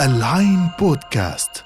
[0.00, 1.64] العين بودكاست.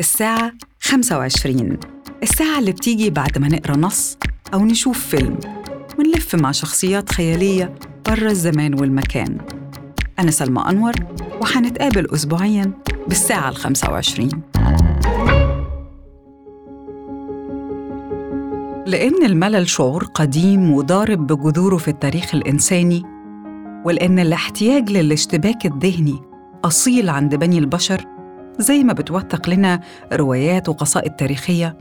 [0.00, 1.78] الساعة 25
[2.22, 4.18] الساعة اللي بتيجي بعد ما نقرأ نص
[4.54, 5.38] أو نشوف فيلم.
[5.98, 7.74] ونلف مع شخصيات خيالية
[8.06, 9.38] برا الزمان والمكان.
[10.18, 10.92] أنا سلمى أنور
[11.40, 12.72] وحنتقابل أسبوعياً
[13.08, 14.42] بالساعة ال 25
[18.86, 23.02] لأن الملل شعور قديم وضارب بجذوره في التاريخ الإنساني
[23.84, 26.20] ولأن الاحتياج للاشتباك الذهني
[26.64, 28.04] أصيل عند بني البشر
[28.58, 29.80] زي ما بتوثق لنا
[30.12, 31.76] روايات وقصائد تاريخية.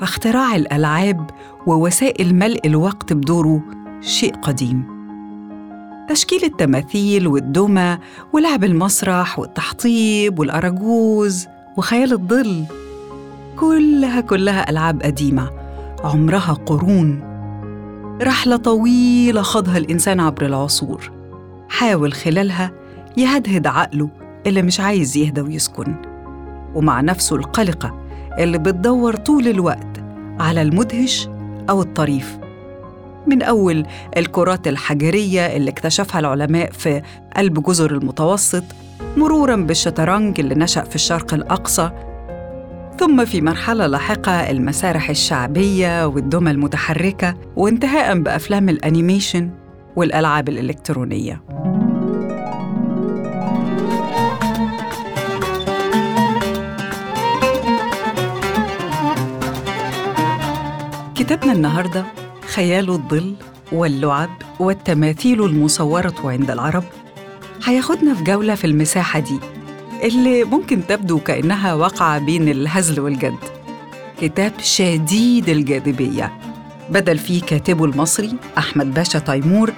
[0.00, 1.30] فاختراع الألعاب
[1.66, 3.62] ووسائل ملء الوقت بدوره
[4.00, 4.84] شيء قديم.
[6.08, 7.98] تشكيل التماثيل والدمى
[8.32, 12.64] ولعب المسرح والتحطيب والأراجوز وخيال الظل
[13.56, 15.59] كلها كلها ألعاب قديمة.
[16.04, 17.20] عمرها قرون.
[18.22, 21.10] رحلة طويلة خاضها الإنسان عبر العصور.
[21.68, 22.70] حاول خلالها
[23.16, 24.08] يهدهد عقله
[24.46, 25.94] اللي مش عايز يهدى ويسكن.
[26.74, 27.94] ومع نفسه القلقة
[28.38, 30.02] اللي بتدور طول الوقت
[30.40, 31.28] على المدهش
[31.70, 32.38] أو الطريف.
[33.26, 37.02] من أول الكرات الحجرية اللي اكتشفها العلماء في
[37.36, 38.64] قلب جزر المتوسط
[39.16, 41.90] مرورا بالشطرنج اللي نشأ في الشرق الأقصى
[42.98, 49.50] ثم في مرحلة لاحقة المسارح الشعبية والدمى المتحركة وانتهاء بأفلام الأنيميشن
[49.96, 51.42] والألعاب الإلكترونية.
[61.14, 62.04] كتابنا النهاردة
[62.54, 63.34] خيال الظل
[63.72, 64.30] واللعب
[64.60, 66.84] والتماثيل المصورة عند العرب.
[67.64, 69.38] هياخدنا في جولة في المساحة دي.
[70.02, 73.38] اللي ممكن تبدو كأنها واقعة بين الهزل والجد.
[74.20, 76.32] كتاب شديد الجاذبية
[76.90, 79.72] بدل فيه كاتبه المصري أحمد باشا تيمور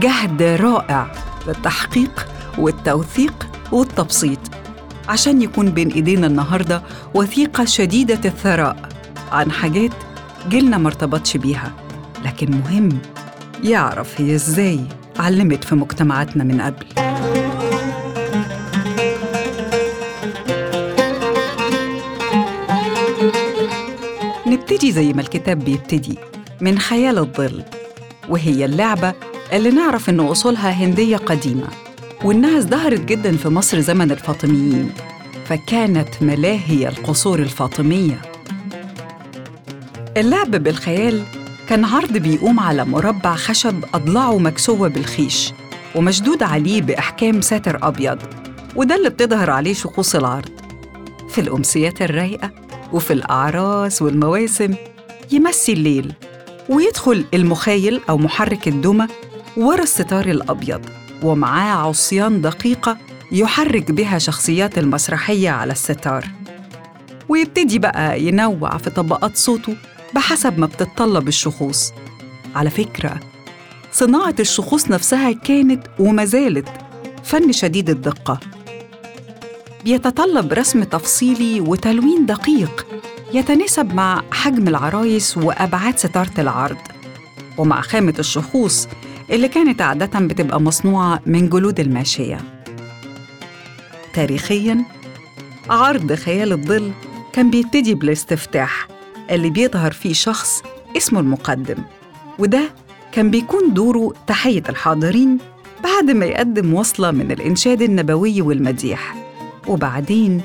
[0.00, 1.12] جهد رائع
[1.46, 2.26] للتحقيق
[2.58, 4.38] والتوثيق والتبسيط.
[5.08, 6.82] عشان يكون بين إيدينا النهاردة
[7.14, 8.88] وثيقة شديدة الثراء
[9.32, 9.92] عن حاجات
[10.48, 11.72] جيلنا مرتبطش بيها.
[12.24, 12.88] لكن مهم
[13.64, 14.80] يعرف هي إزاي
[15.18, 17.03] علمت في مجتمعاتنا من قبل.
[24.54, 26.18] نبتدي زي ما الكتاب بيبتدي
[26.60, 27.62] من خيال الظل
[28.28, 29.12] وهي اللعبة
[29.52, 31.68] اللي نعرف إن أصولها هندية قديمة
[32.24, 34.90] وإنها ازدهرت جدا في مصر زمن الفاطميين
[35.46, 38.22] فكانت ملاهي القصور الفاطمية.
[40.16, 41.22] اللعب بالخيال
[41.68, 45.52] كان عرض بيقوم على مربع خشب أضلاعه مكسوة بالخيش
[45.94, 48.18] ومشدود عليه بإحكام ساتر أبيض
[48.76, 50.50] وده اللي بتظهر عليه شخوص العرض.
[51.28, 52.50] في الأمسيات الرايقة
[52.94, 54.74] وفي الأعراس والمواسم
[55.32, 56.12] يمسي الليل
[56.68, 59.06] ويدخل المخايل أو محرك الدمى
[59.56, 60.80] ورا الستار الأبيض
[61.22, 62.96] ومعاه عصيان دقيقة
[63.32, 66.24] يحرك بها شخصيات المسرحية على الستار.
[67.28, 69.76] ويبتدي بقى ينوع في طبقات صوته
[70.14, 71.92] بحسب ما بتتطلب الشخوص.
[72.54, 73.20] على فكرة
[73.92, 76.68] صناعة الشخوص نفسها كانت وما زالت
[77.24, 78.40] فن شديد الدقة.
[79.84, 82.86] بيتطلب رسم تفصيلي وتلوين دقيق
[83.34, 86.76] يتناسب مع حجم العرايس وأبعاد ستارة العرض.
[87.58, 88.88] ومع خامة الشخوص
[89.30, 92.40] اللي كانت عادة بتبقى مصنوعة من جلود الماشية.
[94.14, 94.84] تاريخياً
[95.70, 96.92] عرض خيال الظل
[97.32, 98.88] كان بيبتدي بالاستفتاح
[99.30, 100.62] اللي بيظهر فيه شخص
[100.96, 101.82] اسمه المقدم.
[102.38, 102.70] وده
[103.12, 105.38] كان بيكون دوره تحية الحاضرين
[105.84, 109.23] بعد ما يقدم وصلة من الإنشاد النبوي والمديح.
[109.66, 110.40] وبعدين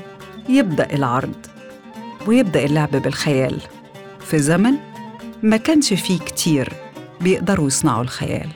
[0.48, 1.46] يبدأ العرض
[2.26, 3.60] ويبدأ اللعب بالخيال.
[4.20, 4.74] في زمن
[5.42, 6.72] ما كانش فيه كتير
[7.20, 8.48] بيقدروا يصنعوا الخيال.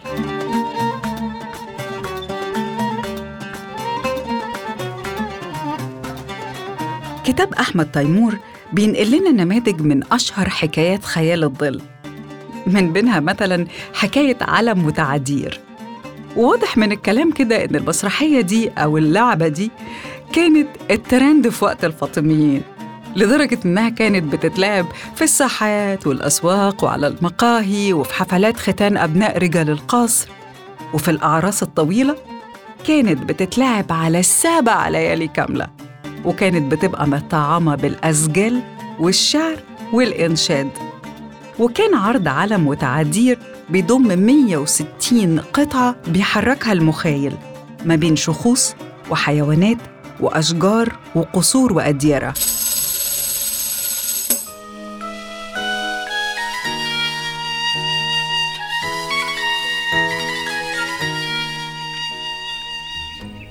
[7.24, 8.38] كتاب أحمد تيمور
[8.72, 11.80] بينقل لنا نماذج من أشهر حكايات خيال الظل
[12.66, 15.60] من بينها مثلا حكاية علم وتعادير
[16.36, 19.70] وواضح من الكلام كده إن المسرحية دي أو اللعبة دي
[20.34, 22.62] كانت الترند في وقت الفاطميين
[23.16, 30.28] لدرجة إنها كانت بتتلعب في الساحات والأسواق وعلى المقاهي وفي حفلات ختان أبناء رجال القصر.
[30.94, 32.16] وفي الأعراس الطويلة
[32.86, 35.66] كانت بتتلعب على السابع ليالي كاملة
[36.24, 38.62] وكانت بتبقى مطعمة بالأسجال
[39.00, 39.56] والشعر
[39.92, 40.70] والإنشاد.
[41.58, 43.38] وكان عرض علم وتعادير
[43.70, 47.32] بيضم 160 قطعة بيحركها المخيل
[47.84, 48.74] ما بين شخوص
[49.10, 49.76] وحيوانات
[50.20, 52.34] وأشجار وقصور وأديرة.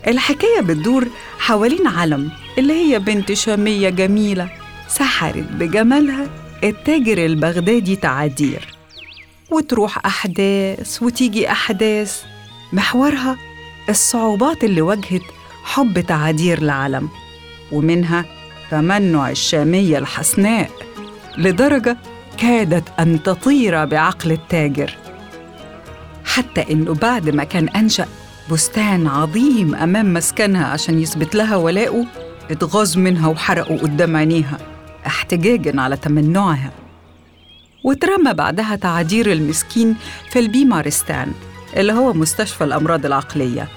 [0.08, 1.08] الحكاية بتدور
[1.40, 4.50] حوالين علم اللي هي بنت شامية جميلة
[4.88, 6.30] سحرت بجمالها
[6.64, 8.68] التاجر البغدادي تعادير.
[9.52, 12.24] وتروح أحداث وتيجي أحداث
[12.74, 13.38] محورها
[13.90, 15.22] الصعوبات اللي واجهت
[15.64, 17.10] حب تعادير لعلم
[17.72, 18.26] ومنها
[18.72, 20.70] تمنع الشامية الحسناء
[21.38, 21.98] لدرجة
[22.38, 24.98] كادت أن تطير بعقل التاجر.
[26.26, 28.08] حتى إنه بعد ما كان أنشأ
[28.52, 32.06] بستان عظيم أمام مسكنها عشان يثبت لها ولاؤه
[32.52, 34.58] اتغاظ منها وحرقه قدام عينيها
[35.08, 36.72] احتجاجا على تمنعها.
[37.84, 39.96] واترمى بعدها تعدير المسكين
[40.32, 41.32] في البيمارستان
[41.78, 43.68] اللي هو مستشفى الأمراض العقلية.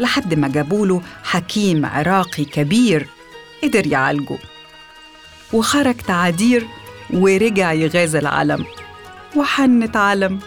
[0.00, 3.08] لحد ما جابوله حكيم عراقي كبير
[3.62, 4.38] قدر يعالجه.
[5.52, 6.66] وخرج تعادير
[7.10, 8.64] ورجع يغازل العلم
[9.36, 10.38] وحنت علم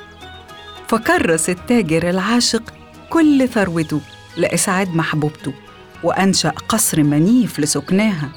[0.87, 2.73] فكرس التاجر العاشق
[3.09, 4.01] كل ثروته
[4.37, 5.53] لإسعاد محبوبته
[6.03, 8.29] وأنشأ قصر منيف لسكناها.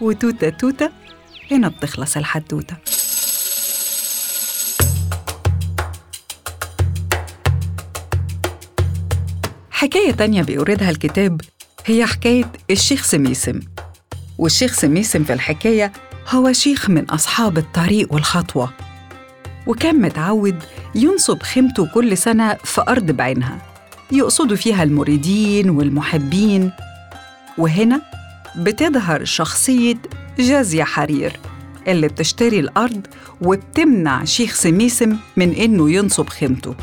[0.00, 0.90] وتوتة توتة
[1.50, 2.76] هنا بتخلص الحدوتة.
[9.78, 11.40] حكاية تانية بيوردها الكتاب
[11.86, 13.60] هي حكاية الشيخ سميسم.
[14.38, 15.92] والشيخ سميسم في الحكاية
[16.28, 18.72] هو شيخ من أصحاب الطريق والخطوة.
[19.66, 20.62] وكان متعود
[20.94, 23.58] ينصب خيمته كل سنة في أرض بعينها
[24.12, 26.72] يقصدوا فيها المريدين والمحبين.
[27.58, 28.02] وهنا
[28.56, 29.98] بتظهر شخصية
[30.38, 31.40] جازية حرير
[31.88, 33.06] اللي بتشتري الأرض
[33.40, 36.74] وبتمنع شيخ سميسم من إنه ينصب خيمته.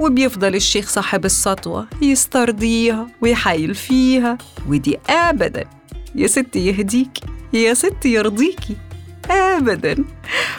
[0.00, 4.38] وبيفضل الشيخ صاحب السطوة يسترضيها ويحايل فيها.
[4.68, 5.64] ودي أبداً.
[6.14, 8.76] يا ستي يهديكي يا ستي يرضيكي.
[9.30, 10.04] أبداً.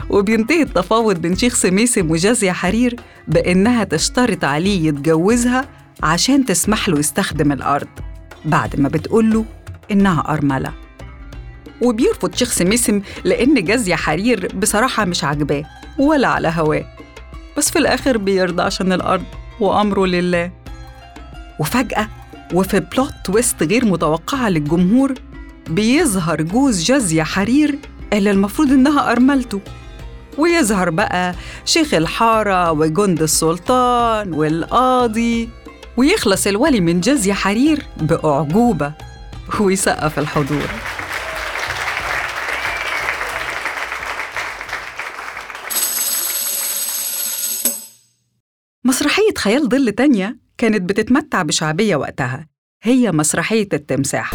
[0.10, 2.96] وبينتهي التفاوض بين شيخ سميسم وجازية حرير
[3.28, 5.66] بإنها تشترط عليه يتجوزها
[6.04, 7.88] عشان تسمح له يستخدم الأرض.
[8.46, 9.46] بعد ما بتقوله
[9.92, 10.74] إنها أرملة.
[11.82, 15.64] وبيرفض شيخ سميسم لأن جازية حرير بصراحة مش عاجباه
[16.00, 16.95] ولا على هواه.
[17.58, 19.24] بس في الآخر بيرضى عشان الأرض
[19.60, 20.52] وأمره لله.
[21.60, 22.08] وفجأة
[22.54, 25.14] وفي بلوت تويست غير متوقعة للجمهور
[25.70, 27.80] بيظهر جوز جازية حرير
[28.14, 29.60] اللي المفروض إنها أرملته.
[30.38, 31.36] ويظهر بقى
[31.66, 35.50] شيخ الحارة وجند السلطان والقاضي
[35.98, 38.94] ويخلص الولي من جازية حرير بأعجوبة
[39.60, 40.68] ويسقف الحضور.
[49.46, 52.48] خيال ظل تانية كانت بتتمتع بشعبية وقتها
[52.84, 54.32] هي مسرحية التمساح.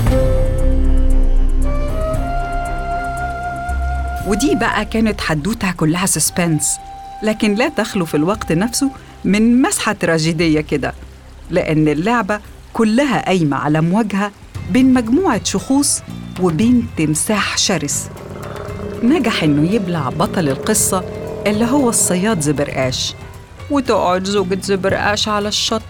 [4.27, 6.77] ودي بقى كانت حدوتها كلها سسبنس
[7.23, 8.91] لكن لا تخلو في الوقت نفسه
[9.25, 10.95] من مسحة تراجيدية كده
[11.51, 12.41] لأن اللعبة
[12.73, 14.33] كلها قايمة على مواجهة
[14.73, 16.03] بين مجموعة شخوص
[16.41, 18.11] وبين تمساح شرس.
[19.03, 21.05] نجح إنه يبلع بطل القصة
[21.47, 23.15] اللي هو الصياد زبرقاش.
[23.71, 25.83] وتقعد زوجة زبرقاش على الشط.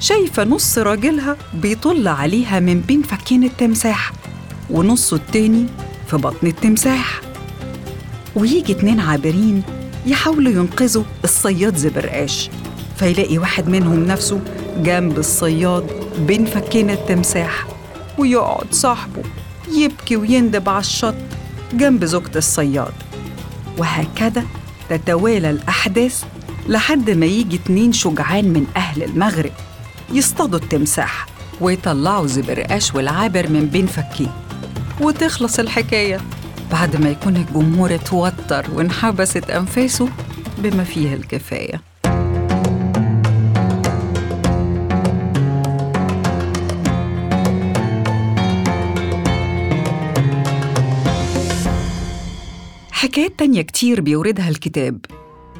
[0.00, 4.12] شايفة نص راجلها بيطل عليها من بين فكين التمساح
[4.70, 5.66] ونصه التاني
[6.10, 7.20] في بطن التمساح.
[8.36, 9.62] ويجي اتنين عابرين
[10.06, 12.50] يحاولوا ينقذوا الصياد زبرقاش
[12.96, 14.40] فيلاقي واحد منهم نفسه
[14.78, 15.86] جنب الصياد
[16.18, 17.66] بين فكين التمساح
[18.18, 19.22] ويقعد صاحبه
[19.72, 21.14] يبكي ويندب على الشط
[21.72, 22.92] جنب زوجة الصياد.
[23.78, 24.44] وهكذا
[24.90, 26.24] تتوالى الأحداث
[26.68, 29.52] لحد ما يجي اتنين شجعان من أهل المغرب
[30.12, 31.26] يصطادوا التمساح
[31.60, 34.34] ويطلعوا زبرقاش والعابر من بين فكيه
[35.00, 36.20] وتخلص الحكاية.
[36.72, 40.08] بعد ما يكون الجمهور اتوتر وانحبست أنفاسه
[40.58, 41.82] بما فيه الكفاية.
[52.92, 54.98] حكايات تانية كتير بيوردها الكتاب.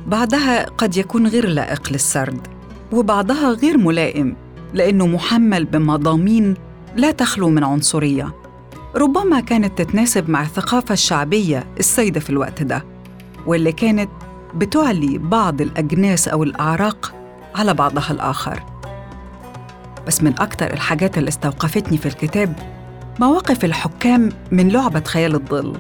[0.07, 2.47] بعضها قد يكون غير لائق للسرد
[2.93, 4.37] وبعضها غير ملائم
[4.75, 6.55] لأنه محمل بمضامين
[6.97, 8.35] لا تخلو من عنصرية.
[8.97, 12.85] ربما كانت تتناسب مع الثقافة الشعبية السيدة في الوقت ده
[13.47, 14.11] واللي كانت
[14.55, 17.15] بتعلي بعض الأجناس أو الأعراق
[17.55, 18.63] على بعضها الآخر.
[20.07, 22.57] بس من أكتر الحاجات اللي استوقفتني في الكتاب
[23.21, 25.77] مواقف الحكام من لعبة خيال الظل.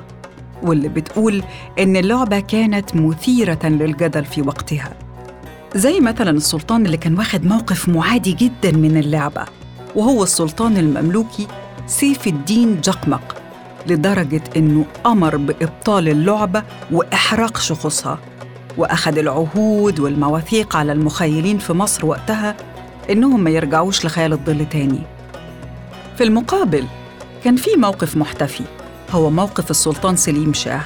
[0.63, 1.43] واللي بتقول
[1.79, 4.91] إن اللعبة كانت مثيرة للجدل في وقتها.
[5.75, 9.45] زي مثلا السلطان اللي كان واخد موقف معادي جدا من اللعبة
[9.95, 11.47] وهو السلطان المملوكي
[11.87, 13.37] سيف الدين جقمق
[13.87, 18.19] لدرجة إنه أمر بإبطال اللعبة وإحراق شخوصها
[18.79, 22.57] وأخذ العهود والمواثيق على المخيلين في مصر وقتها
[23.11, 25.01] إنهم ما يرجعوش لخيال الظل تاني.
[26.17, 26.85] في المقابل
[27.45, 28.65] كان في موقف محتفي.
[29.11, 30.83] هو موقف السلطان سليم شاه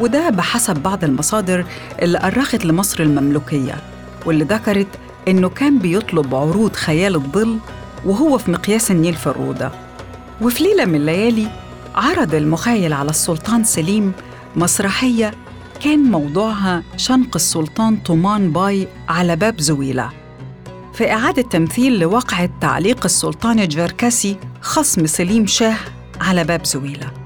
[0.00, 1.64] وده بحسب بعض المصادر
[2.02, 3.74] اللي أرخت لمصر المملوكية
[4.26, 4.86] واللي ذكرت
[5.28, 7.58] إنه كان بيطلب عروض خيال الظل
[8.04, 9.70] وهو في مقياس النيل في الروضة
[10.42, 11.48] وفي ليلة من الليالي
[11.94, 14.12] عرض المخيل على السلطان سليم
[14.56, 15.34] مسرحية
[15.80, 20.10] كان موضوعها شنق السلطان طومان باي على باب زويلة.
[20.94, 25.76] في إعادة تمثيل لواقعة تعليق السلطان الجركسي خصم سليم شاه
[26.20, 27.25] على باب زويلة.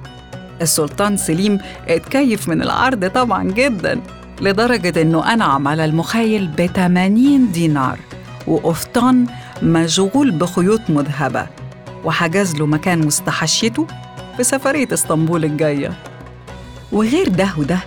[0.62, 4.00] السلطان سليم اتكيف من العرض طبعا جدا
[4.40, 7.98] لدرجة إنه أنعم على المخيل ب 80 دينار
[8.46, 9.26] وقفطان
[9.62, 11.46] مشغول بخيوط مذهبة
[12.04, 13.86] وحجز له مكان وسط حشيته
[14.36, 15.92] في سفرية إسطنبول الجاية.
[16.92, 17.78] وغير ده وده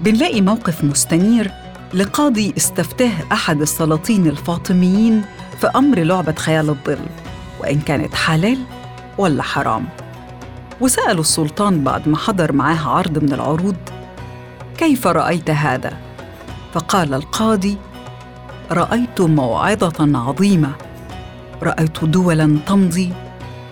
[0.00, 1.50] بنلاقي موقف مستنير
[1.94, 5.22] لقاضي استفتاه أحد السلاطين الفاطميين
[5.60, 6.98] في أمر لعبة خيال الظل
[7.60, 8.58] وإن كانت حلال
[9.18, 9.86] ولا حرام.
[10.80, 13.76] وسألوا السلطان بعد ما حضر معاه عرض من العروض
[14.78, 15.96] كيف رأيت هذا؟
[16.72, 17.76] فقال القاضي
[18.70, 20.72] رأيت موعظة عظيمة
[21.62, 23.12] رأيت دولا تمضي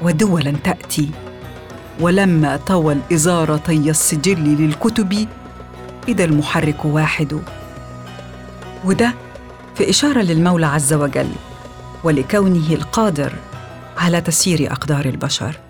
[0.02, 1.10] ودولا تأتي
[2.00, 5.28] ولما طوى الإزارتي السجل للكتب
[6.08, 7.40] إذا المحرك واحد
[8.84, 9.14] وده
[9.74, 11.30] في إشارة للمولى عز وجل
[12.04, 13.32] ولكونه القادر
[13.98, 15.61] على تسيير أقدار البشر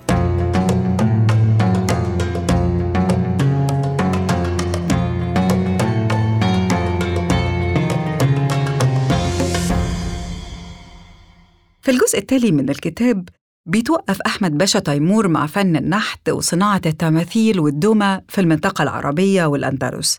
[11.82, 13.28] في الجزء التالي من الكتاب
[13.66, 20.18] بيتوقف أحمد باشا تيمور مع فن النحت وصناعة التماثيل والدمى في المنطقة العربية والأندلس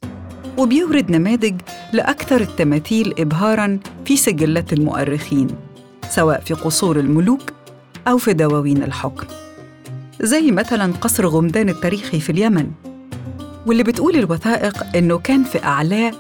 [0.58, 1.62] وبيورد نماذج
[1.93, 5.48] لأكثر التماثيل إبهاراً في سجلات المؤرخين
[6.10, 7.53] سواء في قصور الملوك
[8.08, 9.27] أو في دواوين الحكم.
[10.22, 12.72] زي مثلاً قصر غمدان التاريخي في اليمن
[13.65, 16.12] واللي بتقول الوثائق إنه كان في أعلاه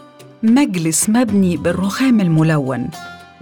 [0.43, 2.89] مجلس مبني بالرخام الملون.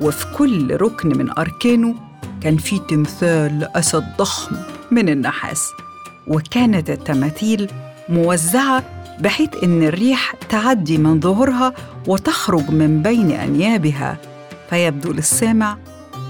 [0.01, 1.95] وفي كل ركن من أركانه
[2.41, 4.55] كان في تمثال أسد ضخم
[4.91, 5.71] من النحاس
[6.27, 7.71] وكانت التماثيل
[8.09, 8.83] موزعة
[9.19, 11.73] بحيث إن الريح تعدي من ظهورها
[12.07, 14.17] وتخرج من بين أنيابها
[14.69, 15.77] فيبدو للسامع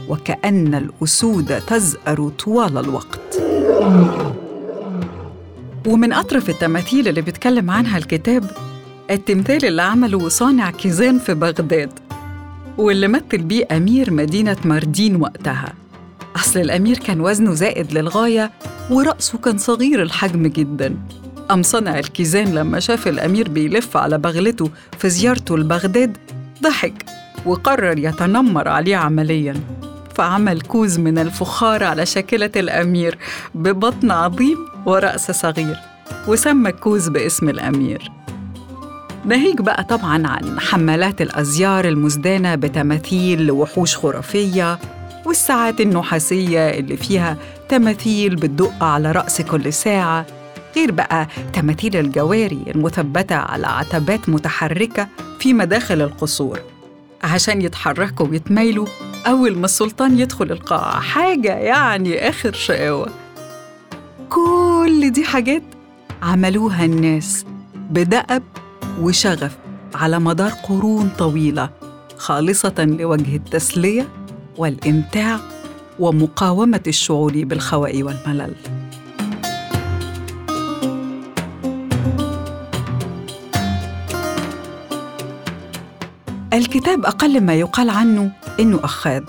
[0.10, 3.42] وكأن الأسود تزأر طوال الوقت.
[5.88, 8.52] ومن أطرف التماثيل اللي بيتكلم عنها الكتاب
[9.12, 12.00] التمثال اللي عمله صانع كيزان في بغداد.
[12.78, 15.74] واللي مثل بيه أمير مدينة ماردين وقتها.
[16.36, 18.52] أصل الأمير كان وزنه زائد للغاية
[18.90, 20.96] ورأسه كان صغير الحجم جداً.
[21.52, 26.18] أم صنع الكيزان لما شاف الأمير بيلف على بغلته في زيارته لبغداد
[26.64, 27.06] ضحك
[27.46, 29.56] وقرر يتنمر عليه عملياً.
[30.16, 33.18] فعمل كوز من الفخار على شاكلة الأمير
[33.56, 35.78] ببطن عظيم ورأس صغير
[36.28, 38.12] وسمى الكوز باسم الأمير.
[39.26, 44.80] ناهيك بقى طبعا عن حمالات الأزيار المزدانة بتماثيل لوحوش خرافية
[45.26, 47.38] والساعات النحاسية اللي فيها
[47.70, 50.26] تماثيل بتدق على رأس كل ساعة
[50.76, 55.08] غير بقى تماثيل الجواري المثبتة على عتبات متحركة
[55.40, 56.60] في مداخل القصور.
[57.24, 58.88] عشان يتحركوا ويتميلوا
[59.28, 63.10] أول ما السلطان يدخل القاعة حاجة يعني آخر شقاوة.
[64.30, 65.64] كل دي حاجات
[66.24, 67.46] عملوها الناس
[67.90, 68.44] بدأب
[69.00, 69.58] وشغف
[69.96, 71.70] على مدار قرون طويلة
[72.18, 74.08] خالصة لوجه التسلية
[74.58, 75.40] والإمتاع
[76.00, 78.56] ومقاومة الشعور بالخواء والملل.
[86.54, 89.24] الكتاب أقل ما يقال عنه إنه أخاذ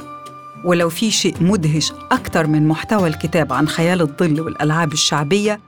[0.64, 5.60] ولو في شيء مدهش أكثر من محتوى الكتاب عن خيال الظل والألعاب الشعبية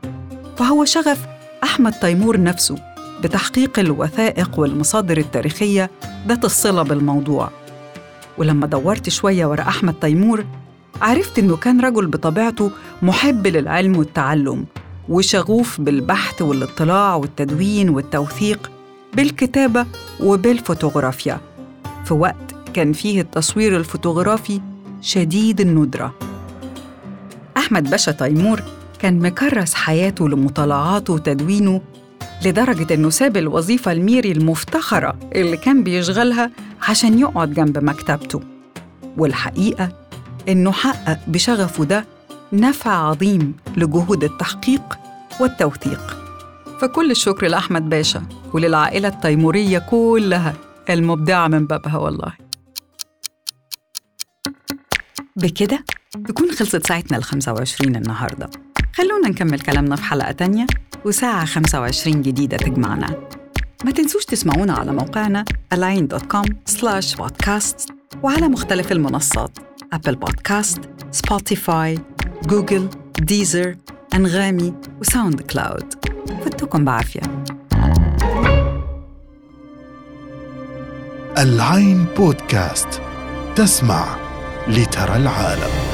[0.56, 1.26] فهو شغف
[1.62, 2.93] أحمد تيمور نفسه.
[3.24, 5.90] بتحقيق الوثائق والمصادر التاريخية
[6.28, 7.50] ذات الصلة بالموضوع.
[8.38, 10.44] ولما دورت شوية ورا أحمد تيمور
[11.02, 12.70] عرفت إنه كان رجل بطبيعته
[13.02, 14.64] محب للعلم والتعلم
[15.08, 18.70] وشغوف بالبحث والاطلاع والتدوين والتوثيق
[19.14, 19.86] بالكتابة
[20.20, 21.40] وبالفوتوغرافيا.
[22.04, 24.60] في وقت كان فيه التصوير الفوتوغرافي
[25.00, 26.14] شديد الندرة.
[27.56, 28.62] أحمد باشا تيمور
[28.98, 31.80] كان مكرس حياته لمطالعاته وتدوينه
[32.44, 36.50] لدرجة إنه ساب الوظيفة الميري المفتخرة اللي كان بيشغلها
[36.88, 38.40] عشان يقعد جنب مكتبته.
[39.16, 39.92] والحقيقة
[40.48, 42.04] إنه حقق بشغفه ده
[42.52, 44.98] نفع عظيم لجهود التحقيق
[45.40, 46.16] والتوثيق.
[46.80, 48.22] فكل الشكر لأحمد باشا
[48.52, 50.54] وللعائلة التيمورية كلها
[50.90, 52.32] المبدعة من بابها والله.
[55.36, 55.84] بكده
[56.28, 58.50] تكون خلصت ساعتنا ال 25 النهاردة.
[58.94, 60.66] خلونا نكمل كلامنا في حلقة تانية.
[61.04, 63.28] وساعة 25 جديدة تجمعنا.
[63.84, 65.44] ما تنسوش تسمعونا على موقعنا
[65.74, 67.92] align.com slash podcast
[68.22, 69.58] وعلى مختلف المنصات
[69.92, 71.98] Apple Podcast، Spotify،
[72.46, 72.88] Google،
[73.18, 73.76] Deezer،
[74.14, 75.94] أنغامي و SoundCloud
[76.44, 77.44] فتكم بعافية.
[81.38, 83.00] العين بودكاست
[83.56, 84.16] تسمع
[84.68, 85.93] لترى العالم.